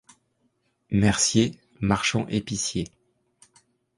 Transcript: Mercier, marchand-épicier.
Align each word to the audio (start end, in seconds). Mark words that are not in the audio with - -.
Mercier, 0.89 1.59
marchand-épicier. 1.79 2.87